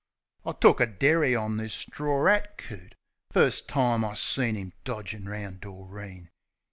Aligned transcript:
I 0.45 0.53
took 0.53 0.79
a 0.81 0.87
derry 0.87 1.35
on 1.35 1.57
this 1.57 1.85
stror 1.85 2.27
'at 2.27 2.57
coot 2.57 2.95
First 3.31 3.67
time 3.67 4.03
I 4.03 4.15
seen 4.15 4.55
'im 4.57 4.73
dodgin' 4.83 5.29
round 5.29 5.61
Doreen. 5.61 6.31